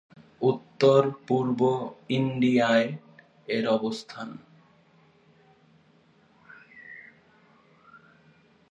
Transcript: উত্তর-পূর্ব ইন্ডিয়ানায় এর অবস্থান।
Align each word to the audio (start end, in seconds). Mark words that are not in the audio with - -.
উত্তর-পূর্ব 0.41 1.59
ইন্ডিয়ানায় 2.09 2.89
এর 3.47 3.65
অবস্থান। 3.67 4.27